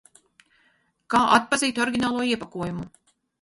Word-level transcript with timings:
Kā 1.15 1.21
atpazīt 1.35 1.83
oriģinālo 1.85 2.25
iepakojumu? 2.31 2.89